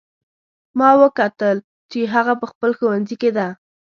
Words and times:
ما 0.77 0.89
وکتل 1.03 1.57
چې 1.91 1.99
هغه 2.13 2.33
په 2.41 2.45
خپل 2.51 2.71
ښوونځي 2.77 3.15
کې 3.21 3.31
ده 3.37 3.47